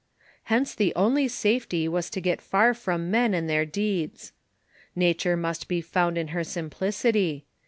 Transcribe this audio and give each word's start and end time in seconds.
Hence 0.45 0.73
the 0.73 0.95
only 0.95 1.27
safety 1.27 1.87
was 1.87 2.09
to 2.09 2.21
get 2.21 2.41
far 2.41 2.73
from 2.73 3.11
men 3.11 3.35
and 3.35 3.47
their 3.47 3.67
deeds. 3.67 4.33
Nature 4.95 5.37
must 5.37 5.67
be 5.67 5.79
found 5.79 6.17
in 6.17 6.29
her 6.29 6.43
sim 6.43 6.71
plicity. 6.71 7.43